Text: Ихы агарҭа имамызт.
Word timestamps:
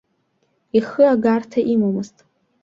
Ихы 0.77 1.03
агарҭа 1.13 1.59
имамызт. 1.73 2.17